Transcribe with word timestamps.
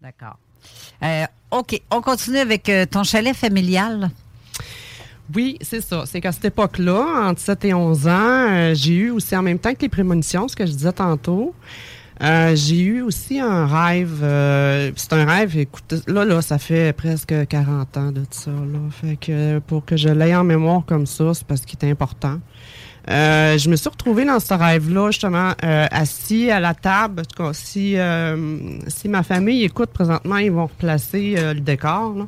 D'accord. 0.00 0.38
Euh, 1.02 1.24
OK, 1.50 1.80
on 1.90 2.00
continue 2.00 2.38
avec 2.38 2.68
euh, 2.68 2.86
ton 2.86 3.02
chalet 3.02 3.34
familial. 3.34 4.10
Oui, 5.34 5.58
c'est 5.60 5.80
ça. 5.80 6.04
C'est 6.06 6.20
qu'à 6.20 6.32
cette 6.32 6.46
époque-là, 6.46 7.28
entre 7.28 7.40
7 7.40 7.64
et 7.66 7.74
11 7.74 8.06
ans, 8.06 8.10
euh, 8.10 8.74
j'ai 8.74 8.94
eu 8.94 9.10
aussi 9.10 9.36
en 9.36 9.42
même 9.42 9.58
temps 9.58 9.74
que 9.74 9.82
les 9.82 9.88
prémonitions, 9.88 10.46
ce 10.46 10.56
que 10.56 10.66
je 10.66 10.72
disais 10.72 10.92
tantôt, 10.92 11.54
j'ai 12.20 12.80
eu 12.80 13.02
aussi 13.02 13.38
un 13.38 13.66
rêve. 13.66 14.20
c'est 14.96 15.12
un 15.12 15.24
rêve, 15.24 15.56
écoute, 15.58 15.94
là, 16.06 16.24
là, 16.24 16.42
ça 16.42 16.58
fait 16.58 16.92
presque 16.92 17.34
40 17.46 17.96
ans 17.96 18.12
de 18.12 18.22
ça. 18.30 18.50
Là. 18.50 18.78
Fait 18.90 19.16
que 19.16 19.58
pour 19.60 19.84
que 19.84 19.96
je 19.96 20.08
l'aie 20.08 20.34
en 20.34 20.44
mémoire 20.44 20.84
comme 20.86 21.06
ça, 21.06 21.34
c'est 21.34 21.46
parce 21.46 21.60
qu'il 21.60 21.78
est 21.80 21.90
important. 21.90 22.40
Euh, 23.10 23.56
je 23.56 23.70
me 23.70 23.76
suis 23.76 23.88
retrouvée 23.88 24.24
dans 24.26 24.38
ce 24.38 24.52
rêve-là, 24.52 25.10
justement, 25.10 25.52
euh, 25.64 25.86
assis 25.90 26.50
à 26.50 26.60
la 26.60 26.74
table. 26.74 27.20
En 27.20 27.24
tout 27.24 27.42
cas, 27.42 27.52
si, 27.54 27.96
euh, 27.96 28.36
si 28.88 29.08
ma 29.08 29.22
famille 29.22 29.64
écoute 29.64 29.90
présentement, 29.90 30.36
ils 30.36 30.52
vont 30.52 30.66
replacer 30.66 31.34
le 31.54 31.60
décor. 31.60 32.14
là. 32.18 32.26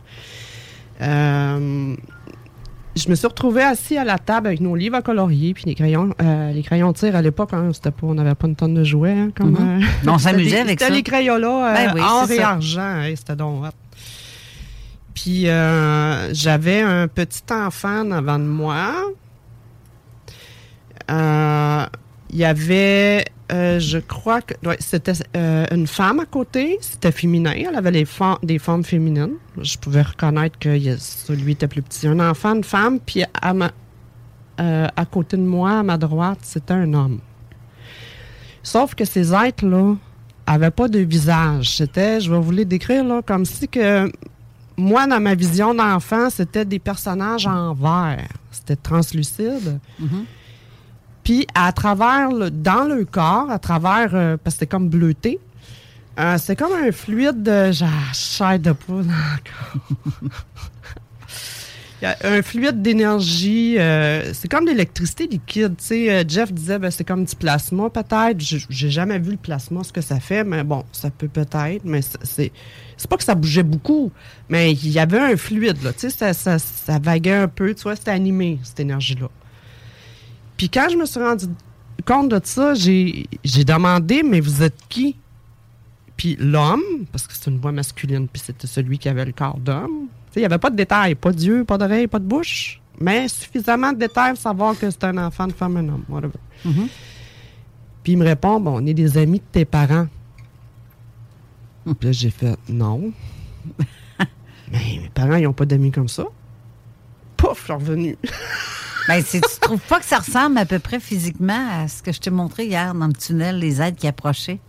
Je 2.96 3.08
me 3.08 3.14
suis 3.14 3.26
retrouvée 3.26 3.62
assis 3.62 3.96
à 3.96 4.04
la 4.04 4.18
table 4.18 4.48
avec 4.48 4.60
nos 4.60 4.74
livres 4.74 4.96
à 4.96 5.02
colorier 5.02 5.54
puis 5.54 5.62
les 5.66 5.74
crayons, 5.74 6.10
les 6.52 6.62
crayons 6.62 6.92
tir 6.92 7.14
à 7.14 7.22
l'époque, 7.22 7.50
hein, 7.52 7.70
c'était 7.72 7.92
pas, 7.92 8.06
on 8.06 8.14
n'avait 8.14 8.34
pas 8.34 8.48
une 8.48 8.56
tonne 8.56 8.74
de 8.74 8.82
jouets, 8.84 9.12
hein, 9.12 9.30
comme. 9.36 9.52
Mhm. 9.52 9.84
On 10.08 10.18
c'était 10.18 10.30
s'amusait 10.30 10.58
avec 10.60 10.70
C'était 10.70 10.84
ça. 10.86 10.90
les 10.90 11.02
crayons 11.02 11.38
là, 11.38 11.72
Ben 11.74 11.92
oui, 11.94 12.00
or 12.04 12.30
et 12.30 12.36
ça. 12.36 12.48
argent, 12.50 13.00
hey, 13.02 13.16
c'était 13.16 13.36
donc 13.36 13.64
hot. 13.64 13.68
Puis 15.14 15.48
euh, 15.48 16.32
j'avais 16.34 16.80
un 16.80 17.06
petit 17.06 17.42
enfant 17.52 18.00
en 18.00 18.10
avant 18.10 18.38
de 18.38 18.44
moi. 18.44 18.92
Euh, 21.10 21.86
Il 22.32 22.38
y 22.38 22.44
avait, 22.44 23.24
euh, 23.52 23.80
je 23.80 23.98
crois 23.98 24.40
que 24.40 24.54
c'était 24.78 25.14
euh, 25.36 25.66
une 25.72 25.88
femme 25.88 26.20
à 26.20 26.26
côté. 26.26 26.78
C'était 26.80 27.10
féminin. 27.10 27.52
Elle 27.56 27.74
avait 27.74 27.90
les 27.90 28.06
des 28.44 28.58
formes 28.60 28.84
féminines. 28.84 29.34
Je 29.60 29.76
pouvais 29.76 30.02
reconnaître 30.02 30.56
que 30.58 30.96
celui 30.98 31.52
était 31.52 31.66
plus 31.66 31.82
petit. 31.82 32.06
Un 32.06 32.20
enfant, 32.20 32.54
une 32.54 32.62
femme. 32.62 33.00
Puis 33.00 33.24
à, 33.34 35.04
côté 35.10 35.36
de 35.36 35.42
moi, 35.42 35.80
à 35.80 35.82
ma 35.82 35.96
droite, 35.96 36.38
c'était 36.42 36.74
un 36.74 36.94
homme. 36.94 37.18
Sauf 38.62 38.94
que 38.94 39.04
ces 39.04 39.34
êtres-là 39.34 39.96
avaient 40.46 40.70
pas 40.70 40.86
de 40.86 41.00
visage. 41.00 41.76
C'était, 41.78 42.20
je 42.20 42.30
vais 42.30 42.38
vous 42.38 42.52
les 42.52 42.64
décrire 42.64 43.02
là, 43.02 43.22
comme 43.22 43.44
si 43.44 43.66
que 43.66 44.08
moi, 44.76 45.06
dans 45.08 45.20
ma 45.20 45.34
vision 45.34 45.74
d'enfant, 45.74 46.30
c'était 46.30 46.64
des 46.64 46.78
personnages 46.78 47.46
en 47.46 47.74
verre. 47.74 48.28
C'était 48.52 48.76
translucide. 48.76 49.80
Puis 51.24 51.46
à 51.54 51.72
travers, 51.72 52.30
le- 52.30 52.50
dans 52.50 52.84
le 52.84 53.04
corps, 53.04 53.50
à 53.50 53.58
travers, 53.58 54.10
euh, 54.14 54.36
parce 54.42 54.54
que 54.56 54.60
c'était 54.60 54.66
comme 54.70 54.88
bleuté, 54.88 55.38
euh, 56.18 56.36
c'est 56.38 56.56
comme 56.56 56.72
un 56.72 56.90
fluide 56.92 57.42
de 57.42 57.70
chair 58.12 58.58
de 58.58 58.72
poule 58.72 59.04
encore. 59.06 60.30
Il 62.02 62.04
y 62.04 62.06
a 62.06 62.16
un 62.24 62.40
fluide 62.40 62.80
d'énergie, 62.80 63.76
euh, 63.78 64.32
c'est 64.32 64.48
comme 64.48 64.64
de 64.64 64.70
l'électricité 64.70 65.26
liquide. 65.26 65.74
Tu 65.76 65.84
sais, 65.84 66.24
Jeff 66.26 66.50
disait, 66.50 66.78
ben, 66.78 66.90
c'est 66.90 67.04
comme 67.04 67.26
du 67.26 67.36
plasma 67.36 67.90
peut-être. 67.90 68.38
J'ai 68.40 68.88
jamais 68.90 69.18
vu 69.18 69.32
le 69.32 69.36
plasma, 69.36 69.84
ce 69.84 69.92
que 69.92 70.00
ça 70.00 70.18
fait, 70.18 70.42
mais 70.42 70.64
bon, 70.64 70.82
ça 70.92 71.10
peut 71.10 71.28
peut-être. 71.28 71.84
Mais 71.84 72.00
c'est- 72.00 72.18
c'est 72.22 72.52
c'est 72.96 73.08
pas 73.08 73.18
que 73.18 73.24
ça 73.24 73.34
bougeait 73.34 73.62
beaucoup, 73.62 74.10
mais 74.48 74.72
il 74.72 74.88
y 74.90 74.98
avait 74.98 75.18
un 75.18 75.36
fluide 75.36 75.82
là. 75.82 75.92
Tu 75.92 76.00
sais, 76.00 76.10
ça, 76.10 76.32
ça, 76.32 76.58
ça 76.58 76.98
vaguait 76.98 77.34
un 77.34 77.48
peu. 77.48 77.74
Tu 77.74 77.82
vois, 77.82 77.96
c'était 77.96 78.10
animé 78.12 78.58
cette 78.62 78.80
énergie-là. 78.80 79.28
Puis 80.60 80.68
quand 80.68 80.90
je 80.90 80.96
me 80.98 81.06
suis 81.06 81.18
rendu 81.18 81.46
compte 82.04 82.28
de 82.28 82.38
ça, 82.44 82.74
j'ai 82.74 83.24
demandé, 83.64 84.22
mais 84.22 84.40
vous 84.40 84.62
êtes 84.62 84.76
qui? 84.90 85.16
Puis 86.18 86.36
l'homme, 86.38 86.82
parce 87.10 87.26
que 87.26 87.32
c'est 87.32 87.48
une 87.50 87.58
voix 87.58 87.72
masculine, 87.72 88.28
puis 88.28 88.42
c'était 88.44 88.66
celui 88.66 88.98
qui 88.98 89.08
avait 89.08 89.24
le 89.24 89.32
corps 89.32 89.56
d'homme. 89.56 90.08
Tu 90.26 90.34
sais, 90.34 90.40
Il 90.40 90.42
n'y 90.42 90.44
avait 90.44 90.58
pas 90.58 90.68
de 90.68 90.76
détails, 90.76 91.14
pas 91.14 91.32
d'yeux, 91.32 91.64
pas 91.64 91.78
d'oreilles, 91.78 92.08
pas 92.08 92.18
de 92.18 92.26
bouche, 92.26 92.78
mais 93.00 93.26
suffisamment 93.26 93.94
de 93.94 94.00
détails 94.00 94.34
pour 94.34 94.42
savoir 94.42 94.78
que 94.78 94.90
c'est 94.90 95.02
un 95.04 95.16
enfant, 95.16 95.46
une 95.46 95.52
femme, 95.52 95.78
un 95.78 95.88
homme. 95.88 96.04
whatever. 96.10 96.34
Puis 98.02 98.12
il 98.12 98.18
me 98.18 98.26
répond, 98.26 98.60
bon, 98.60 98.82
on 98.82 98.86
est 98.86 98.92
des 98.92 99.16
amis 99.16 99.38
de 99.38 99.44
tes 99.50 99.64
parents. 99.64 100.08
Puis 101.86 101.94
là, 102.02 102.12
j'ai 102.12 102.30
fait, 102.30 102.58
non. 102.68 103.14
mais 104.70 104.98
mes 105.00 105.10
parents, 105.14 105.36
ils 105.36 105.44
n'ont 105.44 105.54
pas 105.54 105.64
d'amis 105.64 105.90
comme 105.90 106.08
ça. 106.08 106.26
Pouf, 107.38 107.60
je 107.60 107.64
suis 107.64 107.72
revenu. 107.72 108.18
Ben, 109.10 109.24
c'est- 109.26 109.40
tu 109.40 109.60
trouves 109.60 109.80
pas 109.80 109.98
que 109.98 110.04
ça 110.06 110.18
ressemble 110.18 110.56
à 110.58 110.64
peu 110.64 110.78
près 110.78 111.00
physiquement 111.00 111.66
à 111.72 111.88
ce 111.88 112.00
que 112.02 112.12
je 112.12 112.20
t'ai 112.20 112.30
montré 112.30 112.66
hier 112.66 112.94
dans 112.94 113.06
le 113.08 113.12
tunnel, 113.12 113.58
les 113.58 113.82
êtres 113.82 113.96
qui 113.98 114.06
approchaient? 114.06 114.60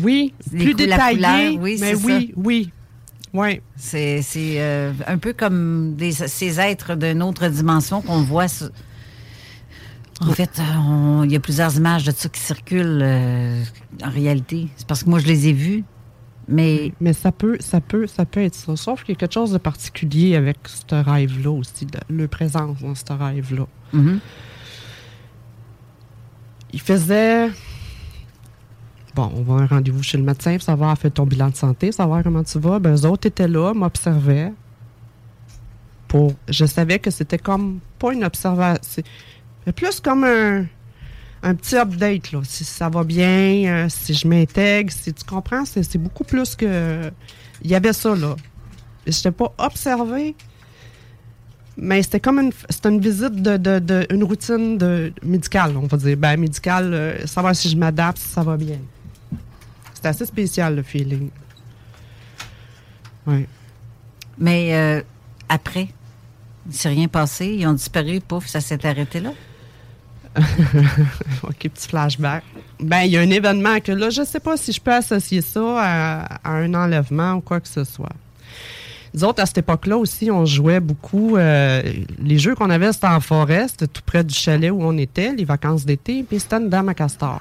Oui, 0.00 0.32
Les 0.52 0.64
plus 0.64 0.74
détaillé. 0.74 1.16
couleur, 1.16 1.62
oui, 1.62 1.76
mais 1.80 1.94
oui, 1.94 2.32
oui. 2.36 2.70
Oui. 3.34 3.60
C'est 3.76 4.22
euh, 4.58 4.92
un 5.06 5.18
peu 5.18 5.32
comme 5.34 5.94
des, 5.96 6.12
ces 6.12 6.60
êtres 6.60 6.94
d'une 6.96 7.22
autre 7.22 7.46
dimension 7.48 8.00
qu'on 8.00 8.22
voit. 8.22 8.48
sur- 8.48 8.70
En 10.20 10.32
fait, 10.32 10.58
euh, 10.60 11.22
il 11.24 11.32
y 11.32 11.36
a 11.36 11.40
plusieurs 11.40 11.76
images 11.76 12.04
de 12.04 12.12
ça 12.12 12.28
qui 12.28 12.40
circulent 12.40 13.00
euh, 13.02 13.62
en 14.04 14.10
réalité. 14.10 14.68
C'est 14.76 14.86
parce 14.86 15.02
que 15.04 15.10
moi, 15.10 15.18
je 15.18 15.26
les 15.26 15.48
ai 15.48 15.52
vues. 15.52 15.84
Mais 16.48 16.92
Mais 17.00 17.12
ça 17.12 17.32
peut, 17.32 17.56
ça 17.60 17.80
peut, 17.80 18.06
ça 18.06 18.24
peut 18.24 18.42
être 18.42 18.54
ça. 18.54 18.76
Sauf 18.76 19.04
qu'il 19.04 19.14
y 19.14 19.16
a 19.16 19.20
quelque 19.20 19.34
chose 19.34 19.52
de 19.52 19.58
particulier 19.58 20.36
avec 20.36 20.58
ce 20.64 20.94
rêve-là 20.94 21.50
aussi, 21.50 21.86
le 22.08 22.28
présence 22.28 22.80
dans 22.80 22.94
ce 22.94 23.12
rêve-là. 23.12 23.66
Mhm. 23.92 24.20
Il 26.72 26.80
faisait. 26.80 27.50
Bon, 29.14 29.30
on 29.34 29.42
va 29.42 29.60
à 29.60 29.64
un 29.64 29.66
rendez-vous 29.66 30.02
chez 30.02 30.16
le 30.16 30.24
médecin 30.24 30.54
pour 30.54 30.62
savoir, 30.62 30.96
faire 30.96 31.12
ton 31.12 31.26
bilan 31.26 31.50
de 31.50 31.56
santé, 31.56 31.92
savoir 31.92 32.22
comment 32.22 32.42
tu 32.42 32.58
vas. 32.58 32.78
Ben, 32.78 32.94
eux 32.96 33.06
autres 33.06 33.26
étaient 33.26 33.48
là, 33.48 33.74
m'observaient. 33.74 34.52
Pour, 36.08 36.32
je 36.48 36.64
savais 36.64 36.98
que 36.98 37.10
c'était 37.10 37.38
comme 37.38 37.80
pas 37.98 38.12
une 38.14 38.24
observation. 38.24 38.82
C'est 38.82 39.72
plus 39.72 40.00
comme 40.00 40.24
un, 40.24 40.64
un 41.42 41.54
petit 41.54 41.76
update, 41.76 42.32
là. 42.32 42.40
Si 42.44 42.64
ça 42.64 42.88
va 42.88 43.02
bien, 43.04 43.64
euh, 43.66 43.88
si 43.88 44.14
je 44.14 44.26
m'intègre, 44.28 44.92
si 44.92 45.12
tu 45.12 45.24
comprends, 45.24 45.64
c'est 45.64 45.98
beaucoup 45.98 46.24
plus 46.24 46.54
que. 46.54 47.10
Il 47.62 47.70
y 47.70 47.74
avait 47.74 47.92
ça, 47.92 48.14
là. 48.14 48.36
Je 49.06 49.10
n'étais 49.10 49.32
pas 49.32 49.52
observé, 49.58 50.36
mais 51.76 52.02
c'était 52.02 52.20
comme 52.20 52.38
une, 52.38 52.52
une 52.84 53.00
visite 53.00 53.34
de, 53.42 53.56
de, 53.56 53.78
de- 53.80 54.06
une 54.10 54.22
routine 54.22 54.78
de, 54.78 55.12
médicale, 55.22 55.76
on 55.76 55.86
va 55.86 55.96
dire. 55.96 56.16
Ben, 56.16 56.36
médicale, 56.38 56.94
euh, 56.94 57.26
savoir 57.26 57.56
si 57.56 57.68
je 57.68 57.76
m'adapte, 57.76 58.18
si 58.18 58.28
ça 58.28 58.42
va 58.42 58.56
bien. 58.56 58.78
C'était 59.94 60.08
assez 60.08 60.26
spécial, 60.26 60.76
le 60.76 60.82
feeling. 60.82 61.30
Oui. 63.26 63.46
Mais 64.38 64.74
euh, 64.74 65.02
après, 65.48 65.88
il 66.68 66.74
s'est 66.74 66.88
rien 66.88 67.08
passé. 67.08 67.46
Ils 67.46 67.66
ont 67.66 67.72
disparu, 67.72 68.20
pouf, 68.20 68.46
ça 68.46 68.60
s'est 68.60 68.84
arrêté 68.86 69.20
là? 69.20 69.32
OK, 71.42 71.58
petit 71.58 71.88
flashback. 71.88 72.42
Ben, 72.80 73.02
il 73.02 73.12
y 73.12 73.16
a 73.16 73.20
un 73.20 73.30
événement 73.30 73.80
que 73.80 73.92
là, 73.92 74.10
je 74.10 74.22
sais 74.24 74.40
pas 74.40 74.56
si 74.56 74.72
je 74.72 74.80
peux 74.80 74.92
associer 74.92 75.40
ça 75.40 75.60
à, 75.78 76.24
à 76.42 76.52
un 76.52 76.72
enlèvement 76.74 77.34
ou 77.34 77.40
quoi 77.40 77.60
que 77.60 77.68
ce 77.68 77.84
soit. 77.84 78.12
Nous 79.14 79.24
autres, 79.24 79.42
à 79.42 79.46
cette 79.46 79.58
époque-là 79.58 79.98
aussi, 79.98 80.30
on 80.30 80.46
jouait 80.46 80.80
beaucoup. 80.80 81.36
euh, 81.36 81.82
les 82.18 82.38
jeux 82.38 82.54
qu'on 82.54 82.70
avait, 82.70 82.92
c'était 82.94 83.08
en 83.08 83.20
forêt, 83.20 83.68
c'était 83.68 83.86
tout 83.86 84.00
près 84.06 84.24
du 84.24 84.34
chalet 84.34 84.70
où 84.70 84.78
on 84.80 84.96
était, 84.96 85.34
les 85.34 85.44
vacances 85.44 85.84
d'été, 85.84 86.22
puis 86.22 86.40
c'était 86.40 86.56
une 86.56 86.70
dame 86.70 86.88
à 86.88 86.94
castor. 86.94 87.40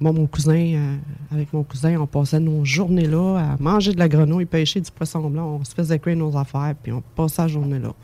moi, 0.00 0.12
mon 0.12 0.26
cousin, 0.26 0.74
euh, 0.74 0.96
avec 1.32 1.52
mon 1.54 1.62
cousin, 1.62 1.98
on 1.98 2.06
passait 2.06 2.40
nos 2.40 2.62
journées 2.64 3.06
là 3.06 3.38
à 3.38 3.56
manger 3.58 3.94
de 3.94 3.98
la 3.98 4.08
grenouille, 4.08 4.44
pêcher 4.44 4.80
du 4.82 4.90
poisson 4.90 5.30
blanc. 5.30 5.58
On 5.60 5.64
se 5.64 5.74
faisait 5.74 5.98
créer 5.98 6.14
nos 6.14 6.36
affaires, 6.36 6.74
puis 6.82 6.92
on 6.92 7.02
passait 7.16 7.40
la 7.42 7.48
journée 7.48 7.78
là. 7.78 7.94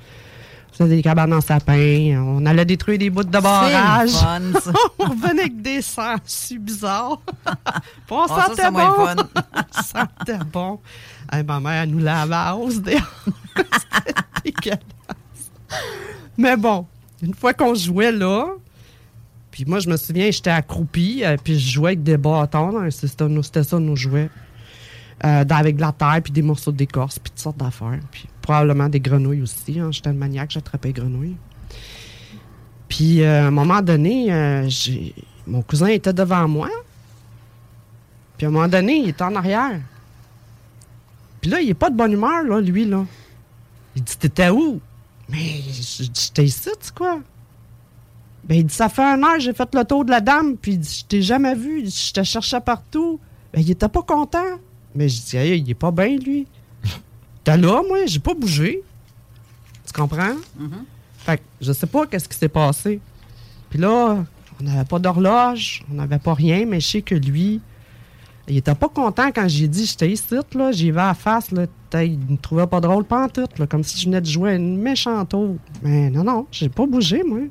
On 0.73 0.85
faisait 0.85 0.97
des 0.97 1.03
cabanes 1.03 1.33
en 1.33 1.41
sapin. 1.41 2.23
On 2.23 2.45
allait 2.45 2.65
détruire 2.67 2.99
des 2.99 3.09
bouts 3.09 3.25
de 3.25 3.31
barrage. 3.41 4.11
Le 4.13 4.17
fun, 4.19 4.61
ça. 4.61 4.73
on 4.99 5.05
revenait 5.05 5.43
avec 5.43 5.63
des 5.63 5.81
sens 5.81 6.21
si 6.27 6.59
bizarres. 6.59 7.21
On 8.11 8.23
Ah, 8.23 8.29
ça, 8.29 8.47
sentait 8.49 8.71
moins 8.71 8.91
bon. 8.91 9.07
fun. 9.07 9.17
on 9.55 9.83
sentait 9.83 10.45
bon. 10.53 10.81
Hey, 11.33 11.43
ma 11.45 11.61
mère, 11.61 11.83
elle 11.83 11.91
nous 11.91 11.99
lavait 11.99 12.35
à 12.35 12.55
hausse. 12.55 12.75
C'était 12.75 12.99
dégueulasse. 14.45 14.81
Mais 16.39 16.57
bon, 16.57 16.87
une 17.23 17.35
fois 17.35 17.55
qu'on 17.55 17.75
jouait 17.75 18.13
là, 18.13 18.47
puis 19.51 19.65
moi, 19.65 19.79
je 19.81 19.89
me 19.89 19.97
souviens, 19.97 20.31
j'étais 20.31 20.51
accroupi, 20.51 21.25
euh, 21.25 21.37
puis 21.43 21.59
je 21.59 21.71
jouais 21.73 21.91
avec 21.93 22.03
des 22.03 22.19
bâtons. 22.19 22.79
hein, 22.79 22.89
C'était 22.91 23.63
ça, 23.65 23.79
nos 23.79 23.97
jouets. 23.97 24.29
Euh, 25.25 25.45
avec 25.49 25.77
de 25.77 25.81
la 25.81 25.93
terre, 25.93 26.21
puis 26.23 26.31
des 26.31 26.43
morceaux 26.43 26.73
d'écorce, 26.73 27.19
puis 27.19 27.31
toutes 27.31 27.41
sortes 27.41 27.57
d'affaires. 27.57 27.99
Puis 28.11 28.29
probablement 28.47 28.89
des 28.89 29.01
grenouilles 29.01 29.43
aussi. 29.43 29.81
hein. 29.81 29.91
J'étais 29.91 30.09
un 30.11 30.13
maniaque, 30.13 30.53
j'attrapais 30.53 30.89
les 30.89 30.95
grenouilles. 30.95 31.37
Puis 32.89 33.23
euh, 33.23 33.43
à 33.45 33.47
un 33.49 33.51
moment 33.51 33.83
donné, 33.83 34.33
euh, 34.33 34.69
j'ai- 34.69 35.13
mon 35.49 35.63
cousin 35.63 35.89
était 35.89 36.13
devant 36.13 36.47
moi. 36.47 36.69
Puis 38.39 38.47
à 38.47 38.49
un 38.49 38.53
moment 38.53 38.69
donné, 38.69 38.99
il 38.99 39.09
était 39.09 39.25
en 39.25 39.35
arrière. 39.35 39.81
Puis 41.41 41.51
là, 41.51 41.61
il 41.61 41.69
est 41.71 41.75
pas 41.75 41.91
de 41.91 41.97
bonne 41.97 42.13
humeur, 42.13 42.45
là, 42.45 42.61
lui, 42.61 42.85
là. 42.85 43.05
Il 43.97 44.03
dit 44.05 44.17
T'étais 44.17 44.51
où? 44.51 44.81
Mais 45.29 45.61
J'étais 46.15 46.45
ici, 46.45 46.71
tu 46.81 46.93
quoi? 46.93 47.19
Ben, 48.45 48.59
il 48.59 48.67
dit 48.67 48.75
Ça 48.75 48.89
fait 48.89 49.03
un 49.03 49.21
heure, 49.25 49.41
j'ai 49.41 49.55
fait 49.55 49.75
le 49.75 49.85
tour 49.85 50.05
de 50.05 50.11
la 50.11 50.21
dame, 50.21 50.57
puis 50.57 50.73
il 50.75 50.79
dit 50.79 50.99
Je 51.01 51.05
t'ai 51.05 51.23
jamais 51.23 51.55
vu, 51.57 51.85
je 51.91 52.13
te 52.13 52.23
cherchais 52.23 52.61
partout. 52.61 53.19
Ben, 53.53 53.61
il 53.61 53.71
était 53.73 53.89
pas 53.89 54.03
content. 54.03 54.61
Mais 54.95 55.09
je 55.09 55.21
dis 55.21 55.37
il 55.37 55.69
est 55.71 55.75
pas 55.75 55.91
bien, 55.91 56.17
lui. 56.17 56.47
T'es 57.47 57.57
là, 57.57 57.81
moi, 57.87 58.07
j'ai 58.07 58.19
pas 58.19 58.35
bougé. 58.35 58.83
Tu 59.87 59.93
comprends? 59.93 60.35
Fait 61.19 61.37
que 61.39 61.43
je 61.61 61.73
sais 61.73 61.87
pas 61.87 62.05
qu'est-ce 62.07 62.29
qui 62.29 62.37
s'est 62.37 62.49
passé. 62.49 63.01
Puis 63.71 63.79
là, 63.79 64.25
on 64.61 64.65
n'avait 64.65 64.85
pas 64.85 64.99
d'horloge, 64.99 65.85
on 65.89 65.95
n'avait 65.95 66.19
pas 66.19 66.35
rien, 66.35 66.67
mais 66.67 66.81
je 66.81 66.89
sais 66.89 67.03
que 67.03 67.15
lui, 67.15 67.61
il 68.49 68.57
était 68.57 68.75
pas 68.75 68.89
content 68.89 69.29
quand 69.33 69.47
j'ai 69.47 69.69
dit 69.69 69.87
j'étais 69.87 70.11
ici, 70.11 70.35
là, 70.55 70.73
j'y 70.73 70.91
vais 70.91 71.01
à 71.01 71.07
la 71.07 71.15
face, 71.15 71.53
là, 71.53 71.67
t'as- 71.89 72.03
il 72.03 72.19
me 72.19 72.37
trouvait 72.37 72.67
pas 72.67 72.81
drôle 72.81 73.05
pantoute, 73.05 73.61
là, 73.61 73.67
comme 73.69 73.85
si 73.85 73.97
je 74.01 74.07
venais 74.07 74.21
de 74.21 74.27
jouer 74.27 74.51
à 74.51 74.55
une 74.55 74.79
méchante 74.79 75.29
tour. 75.29 75.57
Mais 75.83 76.11
non, 76.11 76.25
non, 76.25 76.47
j'ai 76.51 76.69
pas 76.69 76.85
bougé, 76.87 77.23
moi. 77.23 77.43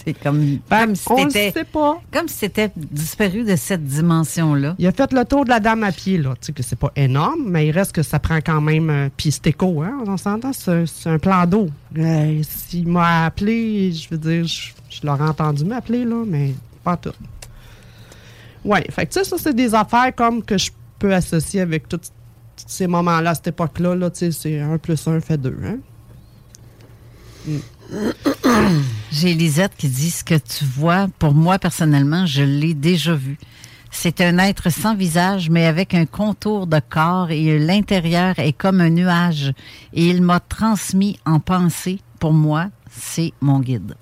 C'est 0.04 0.14
comme, 0.14 0.58
comme 0.68 1.30
si 1.30 1.64
pas. 1.72 2.00
comme 2.12 2.28
si 2.28 2.38
t'étais 2.40 2.70
disparu 2.76 3.44
de 3.44 3.54
cette 3.56 3.84
dimension-là. 3.84 4.74
Il 4.78 4.86
a 4.86 4.92
fait 4.92 5.12
le 5.12 5.24
tour 5.24 5.44
de 5.44 5.50
la 5.50 5.60
dame 5.60 5.82
à 5.84 5.92
pied, 5.92 6.16
là. 6.18 6.30
Tu 6.40 6.46
sais 6.46 6.52
que 6.52 6.62
c'est 6.62 6.78
pas 6.78 6.90
énorme, 6.96 7.42
mais 7.46 7.66
il 7.68 7.70
reste 7.72 7.92
que 7.92 8.02
ça 8.02 8.18
prend 8.18 8.38
quand 8.38 8.60
même. 8.60 8.88
euh, 8.90 9.08
Puis 9.16 9.32
c'est 9.32 9.46
éco, 9.48 9.82
hein. 9.82 9.98
On 10.06 10.16
s'entend, 10.16 10.52
c'est 10.52 10.86
c'est 10.86 11.10
un 11.10 11.18
plan 11.18 11.46
d'eau. 11.46 11.68
Euh, 11.98 12.40
S'il 12.48 12.88
m'a 12.88 13.26
appelé, 13.26 13.92
je 13.92 14.08
veux 14.10 14.18
dire, 14.18 14.44
je, 14.46 14.70
je 14.88 15.06
l'aurais 15.06 15.24
entendu 15.28 15.64
m'appeler, 15.64 16.04
là, 16.04 16.24
mais 16.26 16.54
pas 16.82 16.96
tout. 16.96 17.12
Ouais, 18.64 18.84
fait 18.90 19.06
que 19.06 19.12
tu 19.12 19.18
sais, 19.20 19.24
ça, 19.24 19.36
c'est 19.38 19.54
des 19.54 19.74
affaires 19.74 20.14
comme 20.14 20.42
que 20.42 20.56
je 20.58 20.70
peux 20.98 21.14
associer 21.14 21.60
avec 21.62 21.88
tous 21.88 22.00
ces 22.66 22.86
moments-là, 22.86 23.30
à 23.30 23.34
cette 23.34 23.48
époque-là, 23.48 23.94
là, 23.94 24.10
tu 24.10 24.18
sais, 24.18 24.32
c'est 24.32 24.60
un 24.60 24.76
plus 24.78 25.06
un 25.08 25.20
fait 25.20 25.38
deux, 25.38 25.56
hein. 25.64 25.78
J'ai 29.12 29.34
Lisette 29.34 29.72
qui 29.76 29.88
dit 29.88 30.10
ce 30.10 30.22
que 30.22 30.36
tu 30.36 30.64
vois, 30.64 31.08
pour 31.18 31.34
moi 31.34 31.58
personnellement, 31.58 32.26
je 32.26 32.42
l'ai 32.42 32.74
déjà 32.74 33.14
vu. 33.14 33.38
C'est 33.90 34.20
un 34.20 34.38
être 34.38 34.70
sans 34.70 34.94
visage, 34.94 35.50
mais 35.50 35.66
avec 35.66 35.94
un 35.94 36.06
contour 36.06 36.68
de 36.68 36.80
corps 36.80 37.32
et 37.32 37.58
l'intérieur 37.58 38.38
est 38.38 38.52
comme 38.52 38.80
un 38.80 38.90
nuage. 38.90 39.52
Et 39.92 40.08
il 40.08 40.22
m'a 40.22 40.38
transmis 40.38 41.18
en 41.26 41.40
pensée. 41.40 42.00
Pour 42.20 42.32
moi, 42.32 42.68
c'est 42.88 43.32
mon 43.40 43.58
guide. 43.58 43.96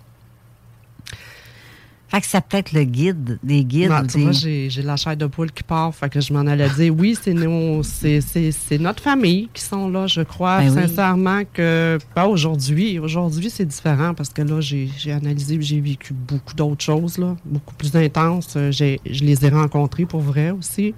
Fait 2.11 2.23
que 2.23 2.27
ça 2.27 2.41
peut 2.41 2.57
être 2.57 2.73
le 2.73 2.85
guide, 2.85 3.39
des 3.43 3.65
guides. 3.65 3.91
Non, 3.91 4.01
des- 4.01 4.23
vois, 4.23 4.33
j'ai 4.33 4.71
j'ai 4.71 4.81
la 4.81 4.97
chair 4.97 5.15
de 5.15 5.27
poule 5.27 5.51
qui 5.53 5.63
part, 5.63 5.95
fait 5.95 6.09
que 6.09 6.21
je 6.23 6.33
m'en 6.33 6.41
allais 6.47 6.71
dire, 6.71 6.95
oui, 6.97 7.15
c'est 7.21 7.35
nos- 7.35 7.83
c'est 7.83 8.23
c'est- 8.23 8.51
c'est 8.51 8.79
notre 8.79 9.03
famille 9.03 9.51
qui 9.53 9.63
sont 9.63 9.91
là, 9.91 10.07
je 10.07 10.23
crois, 10.23 10.61
Ben 10.61 10.71
oui. 10.71 10.75
sincèrement, 10.75 11.43
que 11.53 11.99
pas 12.15 12.27
aujourd'hui. 12.27 12.99
Aujourd'hui, 12.99 13.51
c'est 13.51 13.67
différent 13.67 14.15
parce 14.15 14.31
que 14.31 14.41
là, 14.41 14.59
j'ai 14.63 14.89
j'ai 14.97 15.13
analysé, 15.13 15.59
j'ai 15.61 15.81
vécu 15.83 16.15
beaucoup 16.15 16.55
d'autres 16.55 16.83
choses, 16.83 17.19
là, 17.19 17.37
beaucoup 17.45 17.75
plus 17.75 17.95
intenses. 17.95 18.55
Euh, 18.57 18.73
j'ai- 18.73 19.01
Je 19.05 19.25
les 19.25 19.45
ai 19.45 19.51
rencontrés 19.51 20.07
pour 20.07 20.21
vrai 20.23 20.51
aussi. 20.51 20.95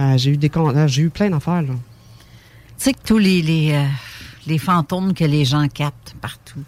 Euh, 0.00 0.16
j'ai 0.16 0.30
eu 0.30 0.36
des 0.38 0.50
euh, 0.56 0.86
j'ai 0.88 1.02
eu 1.02 1.10
plein 1.10 1.28
d'affaires, 1.28 1.60
là. 1.62 1.74
Tu 2.78 2.84
sais 2.84 2.92
que 2.94 3.00
tous 3.04 3.18
les, 3.18 3.42
les, 3.42 3.72
euh, 3.72 3.84
les 4.46 4.56
fantômes 4.58 5.12
que 5.12 5.24
les 5.24 5.44
gens 5.44 5.66
captent 5.68 6.14
partout, 6.22 6.62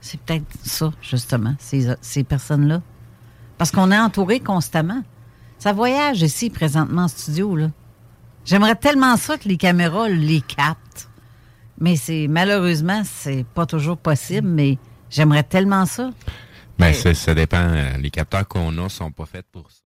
c'est 0.00 0.20
peut-être 0.20 0.46
ça, 0.64 0.92
justement, 1.02 1.54
ces, 1.58 1.94
ces 2.00 2.24
personnes-là. 2.24 2.80
Parce 3.56 3.70
qu'on 3.70 3.90
est 3.90 3.98
entouré 3.98 4.40
constamment. 4.40 5.02
Ça 5.58 5.72
voyage 5.72 6.22
ici, 6.22 6.50
présentement, 6.50 7.02
en 7.02 7.08
studio, 7.08 7.56
là. 7.56 7.70
J'aimerais 8.44 8.76
tellement 8.76 9.16
ça 9.16 9.36
que 9.36 9.48
les 9.48 9.56
caméras 9.56 10.08
les 10.08 10.40
captent. 10.40 11.08
Mais 11.80 11.96
c'est 11.96 12.26
malheureusement, 12.28 13.02
c'est 13.04 13.44
pas 13.54 13.66
toujours 13.66 13.98
possible, 13.98 14.48
mais 14.48 14.78
j'aimerais 15.10 15.42
tellement 15.42 15.84
ça. 15.86 16.10
Ben, 16.78 16.94
c'est- 16.94 17.14
ça 17.14 17.34
dépend. 17.34 17.56
euh, 17.58 17.96
Les 17.98 18.10
capteurs 18.10 18.46
qu'on 18.46 18.76
a 18.78 18.88
sont 18.88 19.10
pas 19.10 19.26
faits 19.26 19.46
pour 19.52 19.70
ça. 19.70 19.80